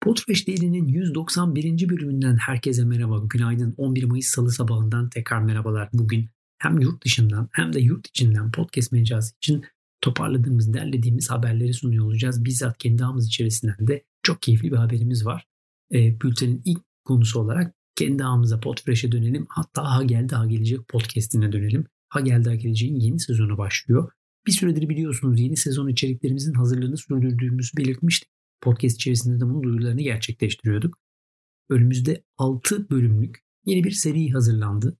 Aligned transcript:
Podfresh 0.00 0.48
Daily'nin 0.48 0.88
191. 0.88 1.88
bölümünden 1.88 2.36
herkese 2.36 2.84
merhaba. 2.84 3.18
Günaydın. 3.30 3.74
11 3.76 4.04
Mayıs 4.04 4.26
Salı 4.26 4.52
sabahından 4.52 5.08
tekrar 5.08 5.42
merhabalar. 5.42 5.88
Bugün 5.92 6.28
hem 6.58 6.80
yurt 6.80 7.04
dışından 7.04 7.48
hem 7.52 7.72
de 7.72 7.80
yurt 7.80 8.06
içinden 8.06 8.52
podcast 8.52 8.92
mecrası 8.92 9.36
için 9.36 9.64
toparladığımız, 10.00 10.74
derlediğimiz 10.74 11.30
haberleri 11.30 11.74
sunuyor 11.74 12.04
olacağız. 12.04 12.44
Bizzat 12.44 12.78
kendi 12.78 13.04
ağımız 13.04 13.26
içerisinden 13.26 13.86
de 13.86 14.04
çok 14.22 14.42
keyifli 14.42 14.72
bir 14.72 14.76
haberimiz 14.76 15.26
var. 15.26 15.46
E, 15.94 16.20
bültenin 16.20 16.62
ilk 16.64 16.80
konusu 17.04 17.40
olarak 17.40 17.74
kendi 17.96 18.24
ağımıza 18.24 18.60
Podfresh'e 18.60 19.12
dönelim. 19.12 19.46
Hatta 19.48 19.96
Ha 19.96 20.02
Geldi 20.02 20.34
Ha 20.34 20.46
Gelecek 20.46 20.88
podcastine 20.88 21.52
dönelim. 21.52 21.86
Ha 22.08 22.20
Geldi 22.20 22.48
Ha 22.48 22.54
Gelecek'in 22.54 23.00
yeni 23.00 23.20
sezonu 23.20 23.58
başlıyor. 23.58 24.12
Bir 24.46 24.52
süredir 24.52 24.88
biliyorsunuz 24.88 25.40
yeni 25.40 25.56
sezon 25.56 25.88
içeriklerimizin 25.88 26.54
hazırlığını 26.54 26.96
sürdürdüğümüzü 26.96 27.76
belirtmiştik. 27.76 28.37
Podcast 28.60 28.96
içerisinde 28.96 29.40
de 29.40 29.44
bunun 29.44 29.62
duyurularını 29.62 30.00
gerçekleştiriyorduk. 30.00 30.98
Önümüzde 31.68 32.24
6 32.38 32.90
bölümlük 32.90 33.44
yeni 33.64 33.84
bir 33.84 33.90
seri 33.90 34.30
hazırlandı. 34.30 34.98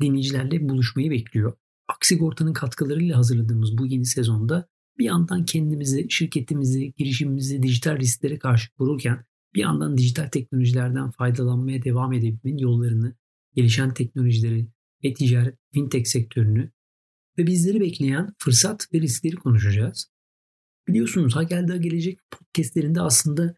Dinleyicilerle 0.00 0.68
buluşmayı 0.68 1.10
bekliyor. 1.10 1.52
Aksigorta'nın 1.88 2.52
katkılarıyla 2.52 3.16
hazırladığımız 3.16 3.78
bu 3.78 3.86
yeni 3.86 4.06
sezonda 4.06 4.68
bir 4.98 5.04
yandan 5.04 5.44
kendimizi, 5.44 6.06
şirketimizi, 6.10 6.92
girişimimizi 6.96 7.62
dijital 7.62 7.98
risklere 7.98 8.38
karşı 8.38 8.72
korurken 8.72 9.24
bir 9.54 9.60
yandan 9.60 9.98
dijital 9.98 10.28
teknolojilerden 10.28 11.10
faydalanmaya 11.10 11.82
devam 11.82 12.12
edebilmenin 12.12 12.58
yollarını, 12.58 13.16
gelişen 13.54 13.94
teknolojileri, 13.94 14.68
e-ticaret, 15.02 15.58
fintech 15.72 16.06
sektörünü 16.06 16.70
ve 17.38 17.46
bizleri 17.46 17.80
bekleyen 17.80 18.34
fırsat 18.38 18.86
ve 18.94 19.00
riskleri 19.00 19.36
konuşacağız. 19.36 20.10
Biliyorsunuz 20.88 21.36
Ha 21.36 21.42
Geldi 21.42 21.72
Ha 21.72 21.76
Gelecek 21.76 22.18
podcastlerinde 22.30 23.00
aslında 23.00 23.54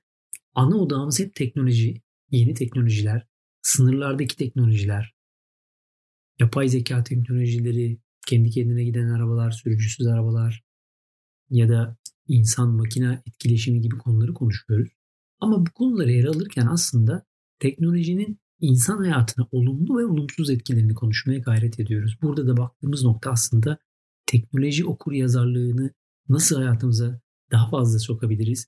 ana 0.54 0.76
odağımız 0.76 1.20
hep 1.20 1.34
teknoloji, 1.34 2.02
yeni 2.30 2.54
teknolojiler, 2.54 3.26
sınırlardaki 3.62 4.36
teknolojiler, 4.36 5.14
yapay 6.38 6.68
zeka 6.68 7.04
teknolojileri, 7.04 7.98
kendi 8.26 8.50
kendine 8.50 8.84
giden 8.84 9.08
arabalar, 9.08 9.50
sürücüsüz 9.50 10.06
arabalar 10.06 10.64
ya 11.50 11.68
da 11.68 11.96
insan 12.28 12.70
makine 12.70 13.22
etkileşimi 13.26 13.80
gibi 13.80 13.98
konuları 13.98 14.34
konuşuyoruz. 14.34 14.88
Ama 15.40 15.66
bu 15.66 15.70
konuları 15.70 16.12
ele 16.12 16.28
alırken 16.28 16.66
aslında 16.66 17.26
teknolojinin 17.58 18.40
insan 18.60 18.98
hayatına 18.98 19.46
olumlu 19.52 19.98
ve 19.98 20.04
olumsuz 20.04 20.50
etkilerini 20.50 20.94
konuşmaya 20.94 21.38
gayret 21.38 21.80
ediyoruz. 21.80 22.18
Burada 22.22 22.46
da 22.46 22.56
baktığımız 22.56 23.04
nokta 23.04 23.30
aslında 23.30 23.78
teknoloji 24.26 24.84
okur 24.84 25.12
yazarlığını 25.12 25.90
nasıl 26.28 26.56
hayatımıza 26.56 27.20
daha 27.50 27.70
fazla 27.70 27.98
sokabiliriz? 27.98 28.66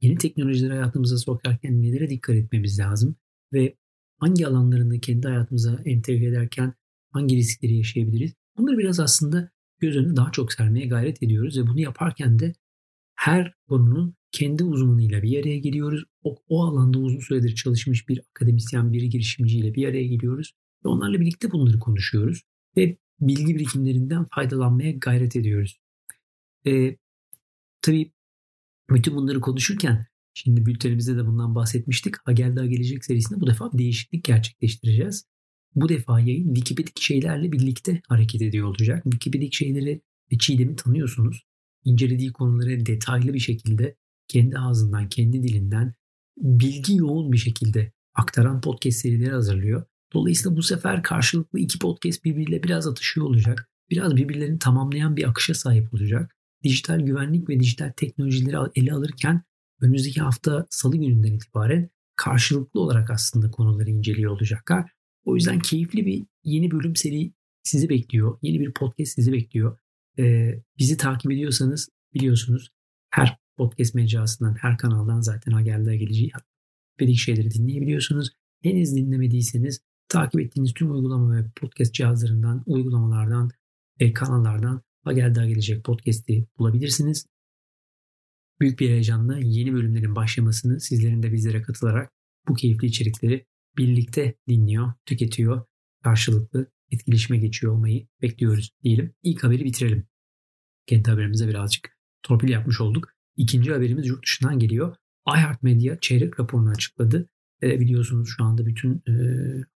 Yeni 0.00 0.18
teknolojileri 0.18 0.72
hayatımıza 0.72 1.18
sokarken 1.18 1.82
nelere 1.82 2.10
dikkat 2.10 2.36
etmemiz 2.36 2.78
lazım? 2.78 3.16
Ve 3.52 3.76
hangi 4.18 4.46
alanlarını 4.46 5.00
kendi 5.00 5.28
hayatımıza 5.28 5.82
entegre 5.84 6.26
ederken 6.26 6.74
hangi 7.10 7.36
riskleri 7.36 7.76
yaşayabiliriz? 7.76 8.32
Bunları 8.56 8.78
biraz 8.78 9.00
aslında 9.00 9.50
göz 9.78 9.96
önüne 9.96 10.16
daha 10.16 10.32
çok 10.32 10.52
sermeye 10.52 10.86
gayret 10.86 11.22
ediyoruz 11.22 11.58
ve 11.58 11.66
bunu 11.66 11.80
yaparken 11.80 12.38
de 12.38 12.52
her 13.14 13.54
konunun 13.68 14.14
kendi 14.32 14.64
uzmanıyla 14.64 15.22
bir 15.22 15.40
araya 15.40 15.58
geliyoruz. 15.58 16.04
O, 16.24 16.36
o 16.48 16.64
alanda 16.64 16.98
uzun 16.98 17.20
süredir 17.20 17.54
çalışmış 17.54 18.08
bir 18.08 18.20
akademisyen, 18.30 18.92
bir 18.92 19.02
girişimciyle 19.02 19.74
bir 19.74 19.88
araya 19.88 20.06
geliyoruz 20.06 20.52
ve 20.84 20.88
onlarla 20.88 21.20
birlikte 21.20 21.52
bunları 21.52 21.78
konuşuyoruz 21.78 22.42
ve 22.76 22.96
bilgi 23.20 23.54
birikimlerinden 23.54 24.26
faydalanmaya 24.34 24.90
gayret 24.92 25.36
ediyoruz. 25.36 25.80
Ee, 26.66 26.96
tabii 27.82 28.12
bütün 28.90 29.14
bunları 29.14 29.40
konuşurken 29.40 30.06
şimdi 30.34 30.66
bültenimizde 30.66 31.16
de 31.16 31.26
bundan 31.26 31.54
bahsetmiştik. 31.54 32.14
Ha 32.24 32.32
geldi 32.32 32.60
ha 32.60 32.66
gelecek 32.66 33.04
serisinde 33.04 33.40
bu 33.40 33.46
defa 33.46 33.72
bir 33.72 33.78
değişiklik 33.78 34.24
gerçekleştireceğiz. 34.24 35.24
Bu 35.74 35.88
defa 35.88 36.20
yayın 36.20 36.54
Wikipedia 36.54 36.92
şeylerle 37.00 37.52
birlikte 37.52 38.02
hareket 38.08 38.42
ediyor 38.42 38.68
olacak. 38.68 39.04
Wikipedia 39.04 39.48
şeyleri 39.50 40.02
ve 40.32 40.38
Çiğdem'i 40.38 40.76
tanıyorsunuz. 40.76 41.46
İncelediği 41.84 42.32
konuları 42.32 42.86
detaylı 42.86 43.34
bir 43.34 43.38
şekilde 43.38 43.96
kendi 44.28 44.58
ağzından, 44.58 45.08
kendi 45.08 45.42
dilinden 45.42 45.94
bilgi 46.36 46.96
yoğun 46.96 47.32
bir 47.32 47.38
şekilde 47.38 47.92
aktaran 48.14 48.60
podcast 48.60 48.98
serileri 48.98 49.32
hazırlıyor. 49.32 49.84
Dolayısıyla 50.12 50.56
bu 50.56 50.62
sefer 50.62 51.02
karşılıklı 51.02 51.58
iki 51.58 51.78
podcast 51.78 52.24
birbiriyle 52.24 52.62
biraz 52.62 52.86
atışıyor 52.86 53.26
olacak. 53.26 53.70
Biraz 53.90 54.16
birbirlerini 54.16 54.58
tamamlayan 54.58 55.16
bir 55.16 55.28
akışa 55.28 55.54
sahip 55.54 55.94
olacak 55.94 56.36
dijital 56.64 57.00
güvenlik 57.00 57.48
ve 57.48 57.60
dijital 57.60 57.92
teknolojileri 57.96 58.56
ele 58.74 58.92
alırken 58.92 59.42
önümüzdeki 59.80 60.20
hafta 60.20 60.66
salı 60.70 60.96
gününden 60.96 61.32
itibaren 61.32 61.90
karşılıklı 62.16 62.80
olarak 62.80 63.10
aslında 63.10 63.50
konuları 63.50 63.90
inceliyor 63.90 64.32
olacaklar. 64.32 64.90
O 65.24 65.34
yüzden 65.34 65.58
keyifli 65.58 66.06
bir 66.06 66.26
yeni 66.44 66.70
bölüm 66.70 66.96
seri 66.96 67.32
sizi 67.62 67.88
bekliyor. 67.88 68.38
Yeni 68.42 68.60
bir 68.60 68.72
podcast 68.72 69.12
sizi 69.14 69.32
bekliyor. 69.32 69.78
Ee, 70.18 70.62
bizi 70.78 70.96
takip 70.96 71.32
ediyorsanız 71.32 71.88
biliyorsunuz 72.14 72.70
her 73.10 73.38
podcast 73.56 73.94
mecrasından, 73.94 74.54
her 74.54 74.78
kanaldan 74.78 75.20
zaten 75.20 75.52
ha 75.52 75.60
geldi 75.60 75.98
geleceği 75.98 76.32
dedik 77.00 77.16
şeyleri 77.16 77.50
dinleyebiliyorsunuz. 77.50 78.30
Henüz 78.62 78.96
dinlemediyseniz 78.96 79.80
takip 80.08 80.40
ettiğiniz 80.40 80.74
tüm 80.74 80.92
uygulama 80.92 81.36
ve 81.36 81.44
podcast 81.56 81.94
cihazlarından, 81.94 82.62
uygulamalardan, 82.66 83.50
e, 83.98 84.12
kanallardan 84.12 84.82
Ha 85.04 85.12
geldi 85.12 85.48
gelecek 85.48 85.84
podcast'i 85.84 86.46
bulabilirsiniz. 86.58 87.26
Büyük 88.60 88.80
bir 88.80 88.88
heyecanla 88.88 89.38
yeni 89.38 89.72
bölümlerin 89.72 90.16
başlamasını 90.16 90.80
sizlerin 90.80 91.22
de 91.22 91.32
bizlere 91.32 91.62
katılarak 91.62 92.12
bu 92.48 92.54
keyifli 92.54 92.86
içerikleri 92.86 93.46
birlikte 93.76 94.34
dinliyor, 94.48 94.92
tüketiyor, 95.06 95.64
karşılıklı 96.02 96.70
etkileşime 96.90 97.38
geçiyor 97.38 97.72
olmayı 97.72 98.06
bekliyoruz 98.22 98.70
diyelim. 98.82 99.14
İlk 99.22 99.44
haberi 99.44 99.64
bitirelim. 99.64 100.06
Kendi 100.86 101.10
haberimize 101.10 101.48
birazcık 101.48 101.98
torpil 102.22 102.48
yapmış 102.48 102.80
olduk. 102.80 103.08
İkinci 103.36 103.72
haberimiz 103.72 104.06
yurt 104.06 104.22
dışından 104.24 104.58
geliyor. 104.58 104.96
iHeartMedia 105.28 106.00
çeyrek 106.00 106.40
raporunu 106.40 106.70
açıkladı. 106.70 107.28
E, 107.62 107.80
biliyorsunuz 107.80 108.28
şu 108.36 108.44
anda 108.44 108.66
bütün 108.66 109.02
e, 109.08 109.12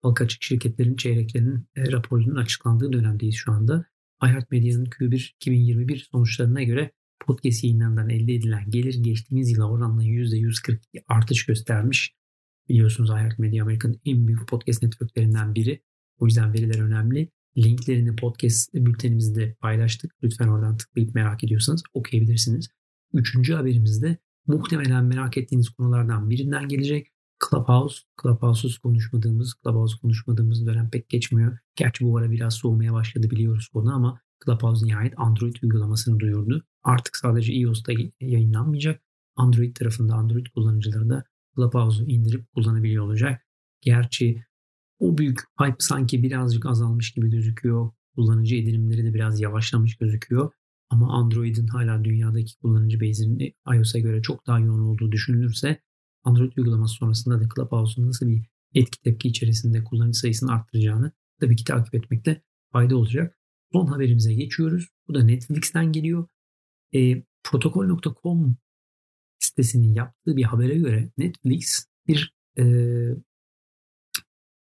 halka 0.01 0.23
açık 0.25 0.43
şirketlerin 0.43 0.95
çeyreklerinin 0.95 1.67
e, 1.75 1.91
raporlarının 1.91 2.35
açıklandığı 2.35 2.93
dönemdeyiz 2.93 3.35
şu 3.35 3.51
anda. 3.51 3.85
Hayat 4.23 4.51
Medya'nın 4.51 4.85
Q1 4.85 5.31
2021 5.35 6.07
sonuçlarına 6.11 6.63
göre 6.63 6.91
podcast 7.19 7.63
yayınlarından 7.63 8.09
elde 8.09 8.33
edilen 8.33 8.69
gelir 8.69 9.03
geçtiğimiz 9.03 9.51
yıla 9.51 9.71
oranla 9.71 10.03
%142 10.03 10.79
artış 11.07 11.45
göstermiş. 11.45 12.15
Biliyorsunuz 12.69 13.09
Hayat 13.09 13.39
Medya 13.39 13.63
Amerika'nın 13.63 14.01
en 14.05 14.27
büyük 14.27 14.47
podcast 14.47 14.83
networklerinden 14.83 15.55
biri. 15.55 15.81
O 16.17 16.25
yüzden 16.25 16.53
veriler 16.53 16.79
önemli. 16.79 17.29
Linklerini 17.57 18.15
podcast 18.15 18.73
bültenimizde 18.73 19.55
paylaştık. 19.59 20.11
Lütfen 20.23 20.47
oradan 20.47 20.77
tıklayıp 20.77 21.15
merak 21.15 21.43
ediyorsanız 21.43 21.83
okuyabilirsiniz. 21.93 22.69
Üçüncü 23.13 23.53
haberimizde 23.53 24.17
muhtemelen 24.47 25.05
merak 25.05 25.37
ettiğiniz 25.37 25.69
konulardan 25.69 26.29
birinden 26.29 26.67
gelecek. 26.67 27.12
Clubhouse, 27.49 28.01
Clubhouse'uz 28.21 28.77
konuşmadığımız, 28.77 29.53
Clubhouse 29.63 29.97
konuşmadığımız 30.01 30.65
dönem 30.65 30.89
pek 30.89 31.09
geçmiyor. 31.09 31.57
Gerçi 31.75 32.05
bu 32.05 32.17
ara 32.17 32.31
biraz 32.31 32.53
soğumaya 32.53 32.93
başladı 32.93 33.29
biliyoruz 33.29 33.67
konu 33.67 33.93
ama 33.93 34.19
Clubhouse 34.45 34.85
nihayet 34.85 35.13
Android 35.17 35.55
uygulamasını 35.63 36.19
duyurdu. 36.19 36.63
Artık 36.83 37.17
sadece 37.17 37.53
iOS'ta 37.53 37.93
yayınlanmayacak. 38.19 39.01
Android 39.35 39.75
tarafında 39.75 40.13
Android 40.13 40.45
kullanıcıları 40.45 41.09
da 41.09 41.23
Clubhouse'u 41.55 42.05
indirip 42.05 42.53
kullanabiliyor 42.53 43.05
olacak. 43.05 43.41
Gerçi 43.81 44.45
o 44.99 45.17
büyük 45.17 45.39
hype 45.59 45.75
sanki 45.79 46.23
birazcık 46.23 46.65
azalmış 46.65 47.11
gibi 47.11 47.29
gözüküyor. 47.29 47.91
Kullanıcı 48.15 48.55
edinimleri 48.55 49.03
de 49.03 49.13
biraz 49.13 49.41
yavaşlamış 49.41 49.97
gözüküyor. 49.97 50.51
Ama 50.89 51.13
Android'in 51.13 51.67
hala 51.67 52.03
dünyadaki 52.03 52.57
kullanıcı 52.57 53.01
base'inin 53.01 53.53
iOS'a 53.75 53.99
göre 53.99 54.21
çok 54.21 54.47
daha 54.47 54.59
yoğun 54.59 54.79
olduğu 54.79 55.11
düşünülürse 55.11 55.81
Android 56.23 56.57
uygulaması 56.57 56.93
sonrasında 56.93 57.39
da 57.39 57.47
Clubhouse'un 57.55 58.07
nasıl 58.07 58.27
bir 58.27 58.43
etki 58.73 59.01
tepki 59.01 59.27
içerisinde 59.27 59.83
kullanıcı 59.83 60.19
sayısını 60.19 60.51
arttıracağını 60.51 61.11
tabii 61.39 61.55
ki 61.55 61.63
takip 61.63 61.95
etmekte 61.95 62.41
fayda 62.71 62.97
olacak. 62.97 63.39
Son 63.71 63.87
haberimize 63.87 64.33
geçiyoruz. 64.33 64.87
Bu 65.07 65.13
da 65.13 65.23
Netflix'ten 65.23 65.91
geliyor. 65.91 66.27
E, 66.95 67.23
Protokol.com 67.43 68.57
sitesinin 69.39 69.93
yaptığı 69.93 70.37
bir 70.37 70.43
habere 70.43 70.75
göre 70.75 71.11
Netflix 71.17 71.85
bir 72.07 72.33
e, 72.57 72.63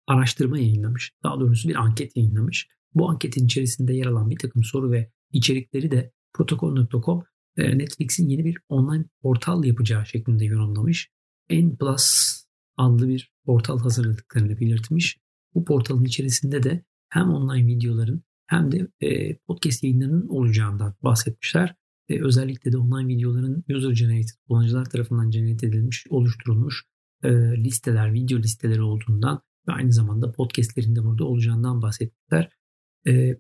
araştırma 0.07 0.59
yayınlamış. 0.59 1.13
Daha 1.23 1.41
doğrusu 1.41 1.69
bir 1.69 1.75
anket 1.75 2.17
yayınlamış. 2.17 2.69
Bu 2.95 3.11
anketin 3.11 3.47
içerisinde 3.47 3.95
yer 3.95 4.07
alan 4.07 4.31
bir 4.31 4.39
takım 4.39 4.65
soru 4.65 4.93
ve 4.93 5.11
içerikleri 5.33 5.91
de 5.91 6.13
Protokol.com 6.33 7.25
e, 7.57 7.79
Netflix'in 7.79 8.29
yeni 8.29 8.45
bir 8.45 8.59
online 8.69 9.05
portal 9.23 9.65
yapacağı 9.65 10.07
şeklinde 10.07 10.45
yorumlamış. 10.45 11.11
N 11.51 11.77
Plus 11.77 12.37
adlı 12.77 13.09
bir 13.09 13.33
portal 13.45 13.79
hazırladıklarını 13.79 14.61
belirtmiş. 14.61 15.19
Bu 15.55 15.65
portalın 15.65 16.05
içerisinde 16.05 16.63
de 16.63 16.85
hem 17.09 17.31
online 17.31 17.67
videoların 17.67 18.23
hem 18.47 18.73
de 18.73 18.89
e, 19.01 19.37
podcast 19.37 19.85
yayınlarının 19.85 20.29
olacağından 20.29 20.95
bahsetmişler. 21.03 21.75
E, 22.09 22.23
özellikle 22.23 22.73
de 22.73 22.79
online 22.79 23.15
videoların 23.15 23.65
user 23.69 23.91
generated, 23.91 24.35
kullanıcılar 24.49 24.85
tarafından 24.85 25.31
generate 25.31 25.67
edilmiş, 25.67 26.07
oluşturulmuş 26.11 26.85
e, 27.23 27.31
listeler, 27.65 28.13
video 28.13 28.39
listeleri 28.39 28.83
olduğundan 28.83 29.43
ve 29.69 29.73
aynı 29.73 29.93
zamanda 29.93 30.33
podcastlerinde 30.33 31.05
burada 31.05 31.25
olacağından 31.25 31.83
bahsettiler. 31.83 32.49
E, 33.07 33.37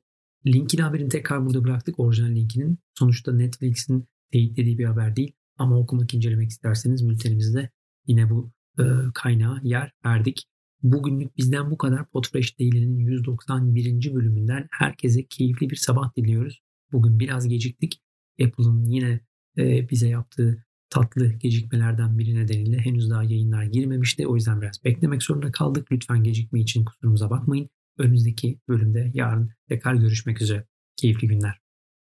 haberini 0.79 1.09
tekrar 1.09 1.47
burada 1.47 1.65
bıraktık. 1.65 1.99
Orijinal 2.01 2.31
linkinin. 2.31 2.79
Sonuçta 2.99 3.33
Netflix'in 3.33 4.09
teyitlediği 4.33 4.79
bir 4.79 4.85
haber 4.85 5.17
değil. 5.17 5.33
Ama 5.59 5.79
okumak, 5.79 6.15
incelemek 6.15 6.51
isterseniz 6.51 7.09
bültenimizde 7.09 7.71
yine 8.11 8.31
bu 8.31 8.53
e, 8.79 8.85
kaynağa 9.15 9.61
yer 9.62 9.93
verdik. 10.05 10.45
Bugünlük 10.83 11.37
bizden 11.37 11.71
bu 11.71 11.79
kadar. 11.79 12.11
Podfresh 12.11 12.59
Daily'nin 12.59 12.99
191. 12.99 14.15
bölümünden 14.15 14.69
herkese 14.71 15.27
keyifli 15.27 15.71
bir 15.71 15.77
sabah 15.77 16.17
diliyoruz. 16.17 16.62
Bugün 16.93 17.19
biraz 17.19 17.49
geciktik. 17.49 18.01
Apple'ın 18.43 18.85
yine 18.85 19.21
e, 19.59 19.89
bize 19.91 20.09
yaptığı 20.09 20.65
tatlı 20.91 21.33
gecikmelerden 21.33 22.19
biri 22.19 22.35
nedeniyle 22.35 22.79
henüz 22.79 23.11
daha 23.11 23.23
yayınlar 23.23 23.62
girmemişti. 23.62 24.27
O 24.27 24.35
yüzden 24.35 24.61
biraz 24.61 24.85
beklemek 24.85 25.23
zorunda 25.23 25.53
kaldık. 25.53 25.93
Lütfen 25.93 26.23
gecikme 26.23 26.61
için 26.61 26.85
kusurumuza 26.85 27.31
bakmayın. 27.31 27.69
Önümüzdeki 27.99 28.61
bölümde 28.69 29.11
yarın 29.15 29.51
tekrar 29.69 29.95
görüşmek 29.95 30.43
üzere. 30.43 30.67
Keyifli 30.97 31.29
günler. 31.29 31.69